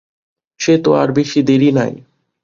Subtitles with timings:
[0.59, 1.93] সে তো আর বেশি দেরি নাই।